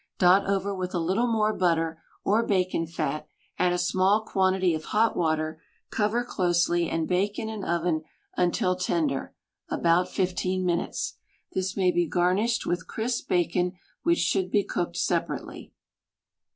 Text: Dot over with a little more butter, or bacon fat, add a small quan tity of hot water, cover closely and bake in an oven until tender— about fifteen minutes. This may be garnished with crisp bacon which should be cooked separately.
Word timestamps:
Dot 0.17 0.49
over 0.49 0.73
with 0.73 0.95
a 0.95 0.99
little 0.99 1.27
more 1.31 1.53
butter, 1.53 2.01
or 2.23 2.43
bacon 2.43 2.87
fat, 2.87 3.27
add 3.59 3.71
a 3.71 3.77
small 3.77 4.25
quan 4.25 4.53
tity 4.53 4.75
of 4.75 4.85
hot 4.85 5.15
water, 5.15 5.61
cover 5.91 6.23
closely 6.23 6.89
and 6.89 7.07
bake 7.07 7.37
in 7.37 7.49
an 7.49 7.63
oven 7.63 8.01
until 8.35 8.75
tender— 8.75 9.35
about 9.69 10.09
fifteen 10.09 10.65
minutes. 10.65 11.17
This 11.53 11.77
may 11.77 11.91
be 11.91 12.07
garnished 12.07 12.65
with 12.65 12.87
crisp 12.87 13.29
bacon 13.29 13.73
which 14.01 14.17
should 14.17 14.49
be 14.49 14.63
cooked 14.63 14.97
separately. 14.97 15.71